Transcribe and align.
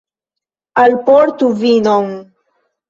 Alportu 0.85 1.51
vinon! 1.61 2.13